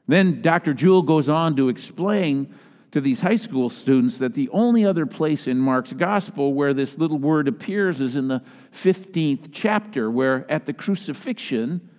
Then 0.07 0.41
Dr. 0.41 0.73
Juel 0.73 1.05
goes 1.05 1.29
on 1.29 1.55
to 1.55 1.69
explain 1.69 2.53
to 2.91 3.01
these 3.01 3.19
high 3.19 3.37
school 3.37 3.69
students 3.69 4.19
that 4.19 4.35
the 4.35 4.49
only 4.49 4.85
other 4.85 5.05
place 5.05 5.47
in 5.47 5.57
Mark's 5.57 5.93
gospel 5.93 6.53
where 6.53 6.73
this 6.73 6.97
little 6.97 7.17
word 7.17 7.47
appears 7.47 8.01
is 8.01 8.15
in 8.15 8.27
the 8.27 8.43
15th 8.71 9.49
chapter, 9.51 10.11
where 10.11 10.49
at 10.51 10.65
the 10.65 10.73
crucifixion, 10.73 11.89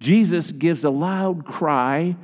Jesus 0.00 0.52
gives 0.52 0.84
a 0.84 0.90
loud 0.90 1.46
cry, 1.46 2.16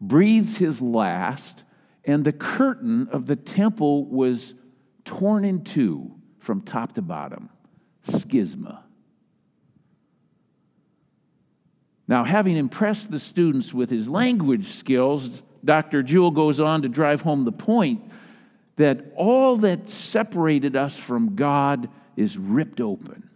breathes 0.00 0.56
his 0.56 0.82
last, 0.82 1.62
and 2.04 2.24
the 2.24 2.32
curtain 2.32 3.08
of 3.12 3.26
the 3.26 3.36
temple 3.36 4.06
was 4.06 4.54
torn 5.04 5.44
in 5.44 5.62
two 5.62 6.10
from 6.40 6.62
top 6.62 6.94
to 6.94 7.02
bottom. 7.02 7.48
Schisma. 8.08 8.80
Now, 12.10 12.24
having 12.24 12.56
impressed 12.56 13.12
the 13.12 13.20
students 13.20 13.72
with 13.72 13.88
his 13.88 14.08
language 14.08 14.66
skills, 14.66 15.44
Dr. 15.64 16.02
Juel 16.02 16.34
goes 16.34 16.58
on 16.58 16.82
to 16.82 16.88
drive 16.88 17.22
home 17.22 17.44
the 17.44 17.52
point 17.52 18.02
that 18.74 19.12
all 19.14 19.56
that 19.58 19.88
separated 19.88 20.74
us 20.74 20.98
from 20.98 21.36
God 21.36 21.88
is 22.16 22.36
ripped 22.36 22.80
open. 22.80 23.30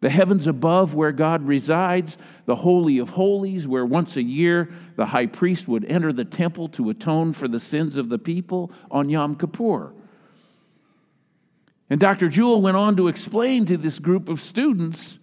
The 0.00 0.08
heavens 0.08 0.46
above, 0.46 0.94
where 0.94 1.10
God 1.10 1.48
resides, 1.48 2.16
the 2.46 2.54
Holy 2.54 2.98
of 2.98 3.08
Holies, 3.08 3.66
where 3.66 3.84
once 3.84 4.16
a 4.16 4.22
year 4.22 4.70
the 4.94 5.06
high 5.06 5.26
priest 5.26 5.66
would 5.66 5.84
enter 5.86 6.12
the 6.12 6.24
temple 6.24 6.68
to 6.68 6.90
atone 6.90 7.32
for 7.32 7.48
the 7.48 7.58
sins 7.58 7.96
of 7.96 8.08
the 8.08 8.18
people 8.18 8.70
on 8.88 9.10
Yom 9.10 9.34
Kippur. 9.34 9.92
And 11.90 11.98
Dr. 11.98 12.28
Juel 12.28 12.62
went 12.62 12.76
on 12.76 12.94
to 12.98 13.08
explain 13.08 13.66
to 13.66 13.76
this 13.76 13.98
group 13.98 14.28
of 14.28 14.40
students 14.40 15.18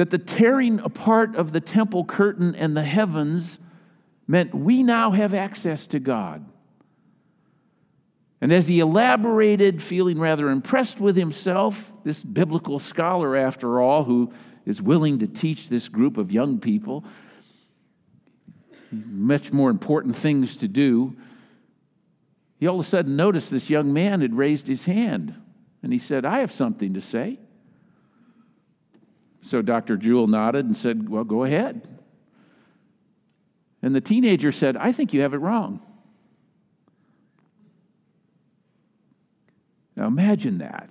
that 0.00 0.08
the 0.08 0.16
tearing 0.16 0.80
apart 0.80 1.36
of 1.36 1.52
the 1.52 1.60
temple 1.60 2.06
curtain 2.06 2.54
and 2.54 2.74
the 2.74 2.82
heavens 2.82 3.58
meant 4.26 4.54
we 4.54 4.82
now 4.82 5.10
have 5.10 5.34
access 5.34 5.86
to 5.88 6.00
God. 6.00 6.42
And 8.40 8.50
as 8.50 8.66
he 8.66 8.80
elaborated, 8.80 9.82
feeling 9.82 10.18
rather 10.18 10.48
impressed 10.48 11.00
with 11.00 11.16
himself, 11.16 11.92
this 12.02 12.22
biblical 12.22 12.78
scholar, 12.78 13.36
after 13.36 13.78
all, 13.78 14.04
who 14.04 14.32
is 14.64 14.80
willing 14.80 15.18
to 15.18 15.26
teach 15.26 15.68
this 15.68 15.90
group 15.90 16.16
of 16.16 16.32
young 16.32 16.60
people 16.60 17.04
much 18.90 19.52
more 19.52 19.68
important 19.68 20.16
things 20.16 20.56
to 20.56 20.66
do, 20.66 21.14
he 22.58 22.66
all 22.66 22.80
of 22.80 22.86
a 22.86 22.88
sudden 22.88 23.16
noticed 23.16 23.50
this 23.50 23.68
young 23.68 23.92
man 23.92 24.22
had 24.22 24.34
raised 24.34 24.66
his 24.66 24.86
hand. 24.86 25.34
And 25.82 25.92
he 25.92 25.98
said, 25.98 26.24
I 26.24 26.38
have 26.38 26.52
something 26.52 26.94
to 26.94 27.02
say. 27.02 27.38
So 29.42 29.62
Dr. 29.62 29.96
Juel 29.96 30.28
nodded 30.28 30.66
and 30.66 30.76
said, 30.76 31.08
Well, 31.08 31.24
go 31.24 31.44
ahead. 31.44 31.86
And 33.82 33.94
the 33.94 34.00
teenager 34.00 34.52
said, 34.52 34.76
I 34.76 34.92
think 34.92 35.12
you 35.12 35.22
have 35.22 35.32
it 35.32 35.38
wrong. 35.38 35.80
Now 39.96 40.06
imagine 40.06 40.58
that. 40.58 40.90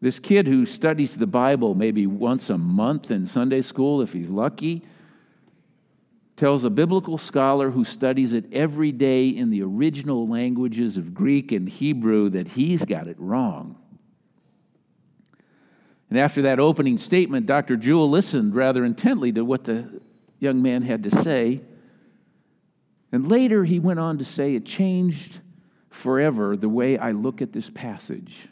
This 0.00 0.18
kid 0.18 0.46
who 0.46 0.64
studies 0.64 1.16
the 1.16 1.26
Bible 1.26 1.74
maybe 1.74 2.06
once 2.06 2.50
a 2.50 2.58
month 2.58 3.10
in 3.10 3.26
Sunday 3.26 3.62
school, 3.62 4.00
if 4.00 4.12
he's 4.12 4.30
lucky, 4.30 4.84
tells 6.36 6.62
a 6.62 6.70
biblical 6.70 7.18
scholar 7.18 7.70
who 7.70 7.84
studies 7.84 8.32
it 8.32 8.44
every 8.52 8.92
day 8.92 9.28
in 9.28 9.50
the 9.50 9.62
original 9.62 10.28
languages 10.28 10.96
of 10.96 11.12
Greek 11.12 11.50
and 11.50 11.68
Hebrew 11.68 12.30
that 12.30 12.46
he's 12.46 12.84
got 12.84 13.08
it 13.08 13.18
wrong. 13.18 13.76
And 16.10 16.18
after 16.18 16.42
that 16.42 16.58
opening 16.58 16.98
statement, 16.98 17.46
Dr. 17.46 17.76
Juel 17.76 18.08
listened 18.08 18.54
rather 18.54 18.84
intently 18.84 19.32
to 19.32 19.44
what 19.44 19.64
the 19.64 20.00
young 20.38 20.62
man 20.62 20.82
had 20.82 21.02
to 21.02 21.10
say. 21.10 21.60
And 23.12 23.28
later 23.28 23.64
he 23.64 23.78
went 23.78 24.00
on 24.00 24.18
to 24.18 24.24
say, 24.24 24.54
It 24.54 24.64
changed 24.64 25.40
forever 25.90 26.56
the 26.56 26.68
way 26.68 26.96
I 26.96 27.12
look 27.12 27.42
at 27.42 27.52
this 27.52 27.70
passage. 27.70 28.48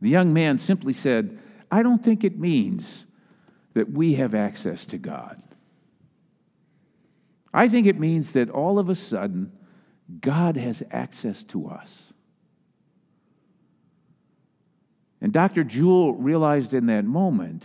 The 0.00 0.10
young 0.10 0.32
man 0.32 0.58
simply 0.58 0.92
said, 0.92 1.38
I 1.70 1.82
don't 1.82 2.02
think 2.02 2.24
it 2.24 2.38
means 2.38 3.04
that 3.74 3.90
we 3.90 4.14
have 4.14 4.34
access 4.34 4.84
to 4.86 4.98
God. 4.98 5.40
I 7.54 7.68
think 7.68 7.86
it 7.86 7.98
means 7.98 8.32
that 8.32 8.50
all 8.50 8.78
of 8.78 8.88
a 8.88 8.94
sudden, 8.94 9.52
God 10.20 10.56
has 10.56 10.82
access 10.90 11.44
to 11.44 11.68
us. 11.68 12.11
And 15.22 15.32
Dr. 15.32 15.62
Juel 15.62 16.16
realized 16.18 16.74
in 16.74 16.86
that 16.86 17.04
moment 17.04 17.62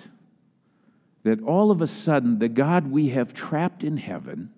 that 1.23 1.41
all 1.41 1.71
of 1.71 1.81
a 1.81 1.87
sudden 1.87 2.37
the 2.37 2.47
God 2.47 2.85
we 2.89 3.09
have 3.09 3.33
trapped 3.33 3.83
in 3.83 3.97
heaven, 3.97 4.51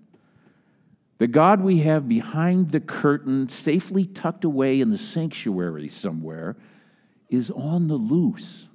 the 1.17 1.27
God 1.27 1.61
we 1.61 1.79
have 1.79 2.09
behind 2.09 2.71
the 2.71 2.81
curtain, 2.81 3.47
safely 3.47 4.05
tucked 4.05 4.43
away 4.43 4.81
in 4.81 4.91
the 4.91 4.97
sanctuary 4.97 5.87
somewhere, 5.87 6.57
is 7.29 7.49
on 7.49 7.87
the 7.87 7.95
loose. 7.95 8.67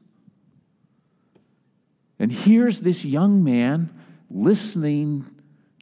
And 2.19 2.33
here's 2.33 2.81
this 2.81 3.05
young 3.05 3.45
man 3.45 3.91
listening 4.31 5.27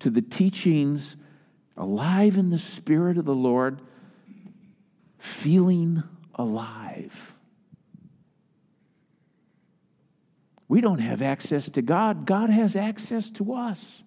to 0.00 0.10
the 0.10 0.20
teachings, 0.20 1.14
alive 1.76 2.36
in 2.36 2.50
the 2.50 2.58
Spirit 2.58 3.18
of 3.18 3.24
the 3.24 3.34
Lord, 3.34 3.80
feeling 5.18 6.02
alive. 6.34 7.31
We 10.72 10.80
don't 10.80 11.00
have 11.00 11.20
access 11.20 11.68
to 11.68 11.82
God, 11.82 12.24
God 12.24 12.48
has 12.48 12.76
access 12.76 13.28
to 13.32 13.52
us. 13.52 14.02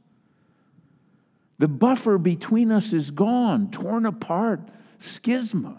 The 1.60 1.68
buffer 1.68 2.18
between 2.18 2.72
us 2.72 2.92
is 2.92 3.12
gone, 3.12 3.70
torn 3.70 4.08
apart, 4.08 4.62
schisma, 5.00 5.78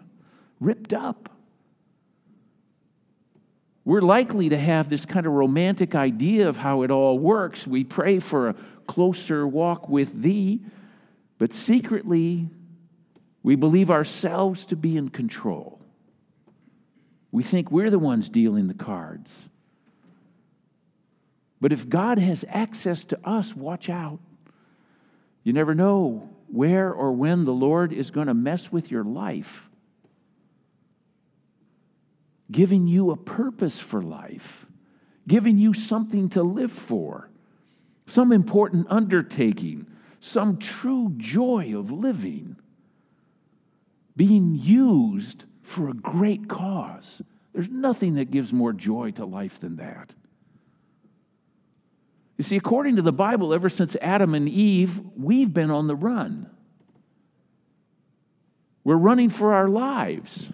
ripped 0.61 0.92
up. 0.92 1.29
We're 3.85 4.01
likely 4.01 4.51
to 4.51 4.57
have 4.57 4.88
this 4.88 5.05
kind 5.05 5.27
of 5.27 5.33
romantic 5.33 5.96
idea 5.96 6.49
of 6.49 6.57
how 6.57 6.83
it 6.83 6.92
all 6.92 7.18
works. 7.18 7.66
We 7.66 7.83
pray 7.83 8.20
for 8.20 8.51
a 8.51 8.55
closer 8.87 9.44
walk 9.44 9.88
with 9.88 10.22
Thee, 10.22 10.61
but 11.38 11.53
secretly, 11.53 12.49
we 13.42 13.57
believe 13.57 13.90
ourselves 13.90 14.64
to 14.66 14.77
be 14.77 14.96
in 14.96 15.09
control. 15.09 15.81
We 17.33 17.42
think 17.42 17.72
we're 17.72 17.90
the 17.90 17.99
ones 17.99 18.29
dealing 18.29 18.68
the 18.68 18.75
cards. 18.75 19.33
But 21.61 21.73
if 21.73 21.88
God 21.88 22.19
has 22.19 22.45
access 22.49 23.05
to 23.05 23.29
us, 23.29 23.55
watch 23.55 23.88
out. 23.88 24.21
You 25.42 25.53
never 25.53 25.75
know 25.75 26.29
where 26.49 26.92
or 26.92 27.12
when 27.12 27.45
the 27.45 27.53
Lord 27.53 27.92
is 27.92 28.11
going 28.11 28.27
to 28.27 28.35
mess 28.35 28.71
with 28.71 28.90
your 28.90 29.05
life, 29.05 29.69
giving 32.51 32.87
you 32.87 33.11
a 33.11 33.16
purpose 33.16 33.79
for 33.79 34.03
life, 34.03 34.66
giving 35.27 35.57
you 35.57 35.73
something 35.73 36.29
to 36.31 36.42
live 36.42 36.73
for, 36.73 37.29
some 38.07 38.33
important 38.33 38.87
undertaking, 38.90 39.87
some 40.21 40.59
true 40.59 41.12
joy 41.16 41.77
of 41.77 41.90
living, 41.90 42.57
being 44.16 44.55
used 44.55 45.45
for 45.62 45.88
a 45.88 45.95
great 45.95 46.49
cause. 46.49 47.21
There's 47.53 47.69
nothing 47.69 48.14
that 48.14 48.31
gives 48.31 48.53
more 48.53 48.73
joy 48.73 49.11
to 49.12 49.25
life 49.25 49.59
than 49.61 49.77
that. 49.77 50.14
You 52.37 52.44
see, 52.44 52.57
according 52.57 52.96
to 52.96 53.03
the 53.03 53.12
Bible, 53.12 53.55
ever 53.55 53.68
since 53.68 53.96
Adam 54.01 54.35
and 54.35 54.49
Eve, 54.49 55.01
we've 55.16 55.53
been 55.53 55.70
on 55.70 55.87
the 55.87 55.96
run. 55.96 56.51
We're 58.85 58.96
running 58.96 59.31
for 59.31 59.55
our 59.55 59.68
lives. 59.68 60.51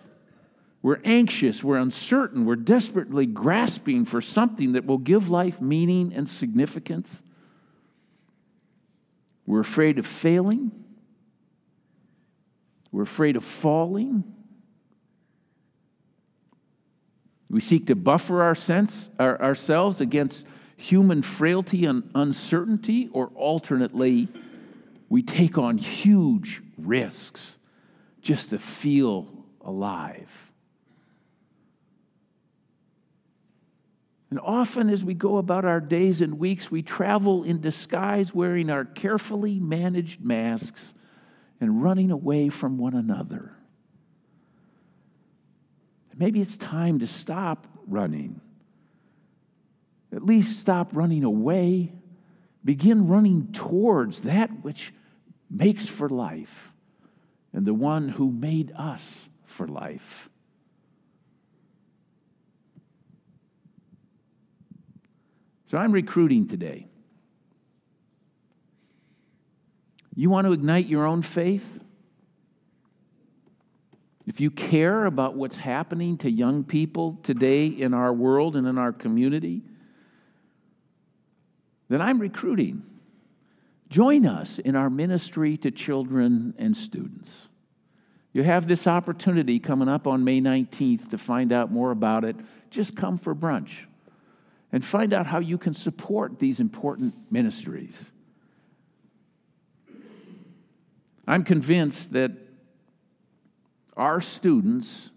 We're 0.80 1.00
anxious, 1.04 1.62
we're 1.62 1.76
uncertain, 1.76 2.44
we're 2.44 2.56
desperately 2.56 3.24
grasping 3.24 4.04
for 4.04 4.20
something 4.20 4.72
that 4.72 4.84
will 4.84 4.98
give 4.98 5.28
life 5.28 5.60
meaning 5.60 6.12
and 6.12 6.28
significance. 6.28 7.22
We're 9.46 9.60
afraid 9.60 9.98
of 10.00 10.06
failing. 10.06 10.72
We're 12.90 13.02
afraid 13.02 13.36
of 13.36 13.44
falling. 13.44 14.24
We 17.48 17.60
seek 17.60 17.86
to 17.86 17.94
buffer 17.94 18.42
our 18.42 18.54
sense, 18.54 19.08
our, 19.18 19.40
ourselves 19.40 20.00
against 20.00 20.46
human 20.82 21.22
frailty 21.22 21.84
and 21.84 22.10
uncertainty, 22.14 23.08
or 23.12 23.28
alternately, 23.36 24.28
we 25.08 25.22
take 25.22 25.56
on 25.56 25.78
huge 25.78 26.60
risks 26.76 27.56
just 28.20 28.50
to 28.50 28.58
feel 28.58 29.32
alive. 29.60 30.28
And 34.30 34.40
often, 34.40 34.88
as 34.90 35.04
we 35.04 35.14
go 35.14 35.36
about 35.36 35.64
our 35.64 35.80
days 35.80 36.20
and 36.20 36.38
weeks, 36.38 36.70
we 36.70 36.82
travel 36.82 37.44
in 37.44 37.60
disguise 37.60 38.34
wearing 38.34 38.70
our 38.70 38.84
carefully 38.84 39.60
managed 39.60 40.24
masks 40.24 40.94
and 41.60 41.82
running 41.82 42.10
away 42.10 42.48
from 42.48 42.76
one 42.78 42.94
another. 42.94 43.52
Maybe 46.16 46.40
it's 46.40 46.56
time 46.56 46.98
to 47.00 47.06
stop 47.06 47.66
running. 47.86 48.40
At 50.14 50.24
least 50.24 50.60
stop 50.60 50.90
running 50.92 51.24
away. 51.24 51.92
Begin 52.64 53.08
running 53.08 53.52
towards 53.52 54.20
that 54.20 54.50
which 54.62 54.92
makes 55.50 55.86
for 55.86 56.08
life 56.08 56.72
and 57.52 57.66
the 57.66 57.74
one 57.74 58.08
who 58.08 58.30
made 58.30 58.72
us 58.76 59.28
for 59.44 59.66
life. 59.66 60.28
So 65.66 65.78
I'm 65.78 65.92
recruiting 65.92 66.48
today. 66.48 66.86
You 70.14 70.28
want 70.28 70.46
to 70.46 70.52
ignite 70.52 70.86
your 70.86 71.06
own 71.06 71.22
faith? 71.22 71.80
If 74.26 74.40
you 74.40 74.50
care 74.50 75.06
about 75.06 75.34
what's 75.34 75.56
happening 75.56 76.18
to 76.18 76.30
young 76.30 76.64
people 76.64 77.18
today 77.22 77.66
in 77.66 77.94
our 77.94 78.12
world 78.12 78.54
and 78.56 78.66
in 78.66 78.76
our 78.76 78.92
community, 78.92 79.62
then 81.92 82.00
I'm 82.00 82.18
recruiting. 82.18 82.84
Join 83.90 84.26
us 84.26 84.58
in 84.58 84.76
our 84.76 84.88
ministry 84.88 85.58
to 85.58 85.70
children 85.70 86.54
and 86.56 86.74
students. 86.74 87.30
You 88.32 88.42
have 88.42 88.66
this 88.66 88.86
opportunity 88.86 89.58
coming 89.58 89.88
up 89.88 90.06
on 90.06 90.24
May 90.24 90.40
19th 90.40 91.10
to 91.10 91.18
find 91.18 91.52
out 91.52 91.70
more 91.70 91.90
about 91.90 92.24
it. 92.24 92.36
Just 92.70 92.96
come 92.96 93.18
for 93.18 93.34
brunch 93.34 93.84
and 94.72 94.82
find 94.82 95.12
out 95.12 95.26
how 95.26 95.40
you 95.40 95.58
can 95.58 95.74
support 95.74 96.38
these 96.38 96.60
important 96.60 97.14
ministries. 97.30 97.94
I'm 101.26 101.44
convinced 101.44 102.14
that 102.14 102.32
our 103.98 104.22
students 104.22 105.10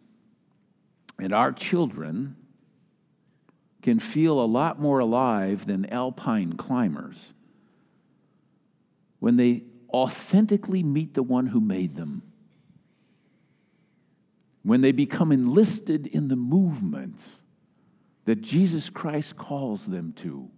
and 1.18 1.34
our 1.34 1.54
children 1.54 2.36
can 3.86 4.00
feel 4.00 4.42
a 4.42 4.48
lot 4.48 4.82
more 4.82 4.98
alive 4.98 5.68
than 5.68 5.86
alpine 5.94 6.54
climbers 6.54 7.34
when 9.20 9.38
they 9.38 9.62
authentically 9.94 10.82
meet 10.82 11.14
the 11.14 11.22
one 11.22 11.46
who 11.46 11.62
made 11.62 11.96
them, 11.96 12.24
when 14.64 14.82
they 14.82 14.92
become 14.92 15.32
enlisted 15.32 16.08
in 16.08 16.30
the 16.30 16.36
movement 16.36 17.20
that 18.26 18.42
Jesus 18.42 18.90
Christ 18.90 19.38
calls 19.38 19.86
them 19.86 20.14
to. 20.14 20.50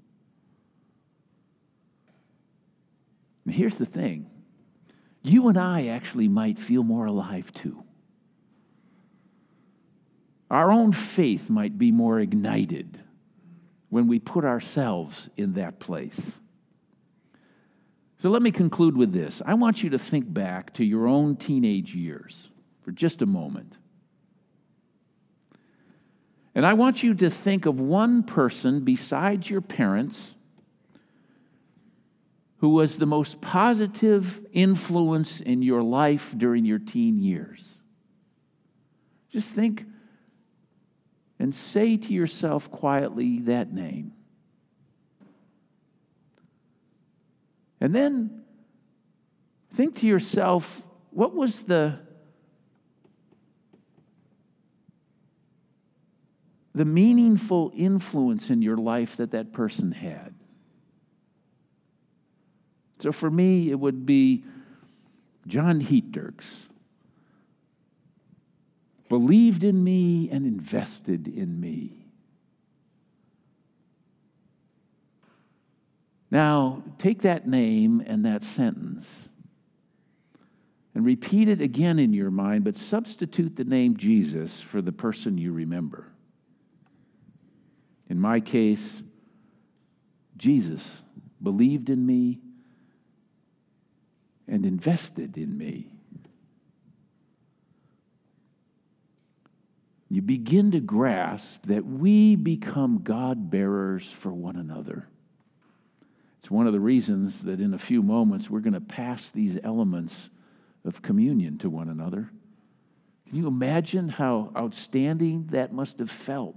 And 3.44 3.54
here's 3.54 3.76
the 3.76 3.86
thing 3.86 4.30
you 5.22 5.50
and 5.50 5.58
I 5.58 5.88
actually 5.88 6.30
might 6.30 6.58
feel 6.58 6.84
more 6.84 7.08
alive 7.08 7.52
too. 7.52 7.84
Our 10.50 10.72
own 10.72 10.94
faith 10.94 11.50
might 11.50 11.78
be 11.78 11.92
more 11.92 12.22
ignited 12.22 13.04
when 13.90 14.08
we 14.08 14.20
put 14.20 14.46
ourselves 14.46 15.30
in 15.38 15.54
that 15.54 15.80
place. 15.80 16.20
So 18.22 18.30
let 18.30 18.42
me 18.42 18.52
conclude 18.52 18.98
with 18.98 19.14
this. 19.14 19.42
I 19.46 19.54
want 19.54 19.84
you 19.84 19.92
to 19.92 20.00
think 20.00 20.32
back 20.32 20.74
to 20.76 20.84
your 20.84 21.08
own 21.08 21.36
teenage 21.36 21.94
years 21.94 22.50
for 22.82 22.92
just 22.92 23.22
a 23.22 23.26
moment. 23.26 23.74
And 26.56 26.66
I 26.66 26.74
want 26.74 27.04
you 27.04 27.14
to 27.14 27.30
think 27.30 27.68
of 27.68 27.80
one 27.80 28.24
person 28.24 28.82
besides 28.82 29.48
your 29.48 29.62
parents 29.62 30.34
who 32.58 32.70
was 32.70 32.98
the 32.98 33.06
most 33.06 33.40
positive 33.40 34.42
influence 34.52 35.40
in 35.40 35.62
your 35.62 35.84
life 35.84 36.34
during 36.36 36.66
your 36.66 36.80
teen 36.80 37.20
years. 37.20 37.64
Just 39.32 39.50
think 39.50 39.86
and 41.48 41.56
say 41.56 41.96
to 41.96 42.12
yourself 42.12 42.70
quietly 42.70 43.40
that 43.44 43.72
name. 43.72 44.12
And 47.80 47.96
then 47.96 48.42
think 49.74 49.96
to 50.00 50.06
yourself 50.06 50.84
what 51.12 51.34
was 51.34 51.64
the 51.64 52.00
the 56.76 56.84
meaningful 56.84 57.72
influence 57.74 58.50
in 58.50 58.62
your 58.62 58.76
life 58.76 59.16
that 59.16 59.32
that 59.32 59.54
person 59.54 59.94
had. 59.94 60.36
So 63.00 63.14
for 63.14 63.32
me, 63.32 63.72
it 63.72 63.80
would 63.80 64.06
be 64.06 64.44
John 65.48 65.82
Heatdirks 65.82 66.67
believed 69.10 69.64
in 69.64 69.84
me 69.84 70.30
and 70.32 70.46
invested 70.46 71.28
in 71.28 71.60
me. 71.60 72.08
Now, 76.30 76.84
take 76.98 77.22
that 77.22 77.48
name 77.48 78.04
and 78.06 78.26
that 78.26 78.44
sentence 78.44 79.08
and 80.94 81.06
repeat 81.06 81.48
it 81.48 81.62
again 81.62 82.00
in 82.00 82.12
your 82.12 82.32
mind, 82.32 82.64
but 82.64 82.76
substitute 82.76 83.56
the 83.56 83.64
name 83.64 83.98
Jesus 83.98 84.60
for 84.60 84.82
the 84.82 84.92
person 84.92 85.38
you 85.38 85.54
remember. 85.54 86.08
In 88.10 88.20
my 88.20 88.40
case, 88.40 89.04
Jesus 90.38 91.04
believed 91.42 91.90
in 91.90 92.06
me 92.06 92.40
and 94.48 94.66
invested 94.66 95.38
in 95.38 95.58
me. 95.58 95.97
You 100.10 100.22
begin 100.22 100.72
to 100.72 100.80
grasp 100.80 101.66
that 101.66 101.86
we 101.86 102.36
become 102.36 103.02
God 103.04 103.50
bearers 103.50 104.10
for 104.10 104.32
one 104.32 104.56
another. 104.56 105.08
It's 106.40 106.50
one 106.50 106.66
of 106.66 106.74
the 106.74 106.80
reasons 106.80 107.42
that 107.44 107.60
in 107.60 107.74
a 107.74 107.78
few 107.78 108.02
moments 108.02 108.50
we're 108.50 108.62
going 108.62 108.74
to 108.74 108.80
pass 108.80 109.30
these 109.30 109.58
elements 109.64 110.30
of 110.86 111.02
communion 111.02 111.58
to 111.58 111.70
one 111.70 111.90
another. 111.90 112.30
Can 113.28 113.36
you 113.38 113.48
imagine 113.48 114.08
how 114.08 114.54
outstanding 114.56 115.48
that 115.52 115.74
must 115.74 116.00
have 116.00 116.10
felt 116.10 116.56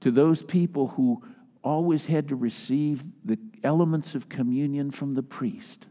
to 0.00 0.10
those 0.10 0.42
people 0.42 0.88
who 0.88 1.22
always 1.62 2.06
had 2.06 2.28
to 2.28 2.36
receive 2.36 3.02
the 3.26 3.38
elements 3.62 4.14
of 4.14 4.30
communion 4.30 4.90
from 4.90 5.12
the 5.12 5.22
priest? 5.22 5.86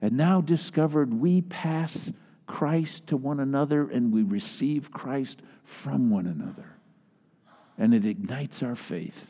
And 0.00 0.16
now 0.16 0.40
discovered 0.40 1.14
we 1.14 1.42
pass 1.42 2.10
Christ 2.52 3.06
to 3.06 3.16
one 3.16 3.40
another 3.40 3.88
and 3.88 4.12
we 4.12 4.22
receive 4.22 4.90
Christ 4.90 5.40
from 5.64 6.10
one 6.10 6.26
another. 6.26 6.76
And 7.78 7.94
it 7.94 8.04
ignites 8.04 8.62
our 8.62 8.76
faith. 8.76 9.26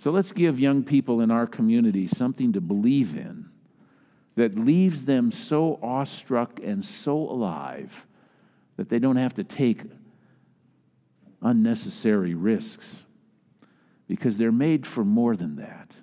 So 0.00 0.10
let's 0.10 0.32
give 0.32 0.58
young 0.58 0.82
people 0.82 1.20
in 1.20 1.30
our 1.30 1.46
community 1.46 2.08
something 2.08 2.54
to 2.54 2.60
believe 2.60 3.16
in 3.16 3.48
that 4.34 4.58
leaves 4.58 5.04
them 5.04 5.30
so 5.30 5.78
awestruck 5.80 6.58
and 6.60 6.84
so 6.84 7.16
alive 7.16 8.08
that 8.76 8.88
they 8.88 8.98
don't 8.98 9.14
have 9.14 9.34
to 9.34 9.44
take 9.44 9.82
unnecessary 11.42 12.34
risks 12.34 13.04
because 14.08 14.36
they're 14.36 14.50
made 14.50 14.84
for 14.84 15.04
more 15.04 15.36
than 15.36 15.54
that. 15.56 15.94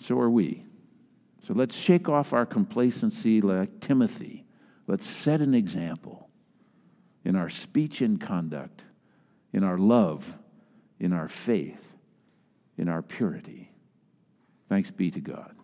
So 0.00 0.18
are 0.18 0.30
we. 0.30 0.64
So 1.46 1.54
let's 1.54 1.74
shake 1.74 2.08
off 2.08 2.32
our 2.32 2.46
complacency 2.46 3.40
like 3.40 3.80
Timothy. 3.80 4.44
Let's 4.86 5.08
set 5.08 5.40
an 5.40 5.54
example 5.54 6.28
in 7.24 7.36
our 7.36 7.48
speech 7.48 8.00
and 8.00 8.20
conduct, 8.20 8.84
in 9.52 9.64
our 9.64 9.78
love 9.78 10.32
in 11.00 11.12
our 11.12 11.28
faith, 11.28 11.94
in 12.76 12.88
our 12.88 13.02
purity. 13.02 13.70
Thanks 14.68 14.90
be 14.90 15.10
to 15.10 15.20
God. 15.20 15.54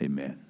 Amen. 0.00 0.45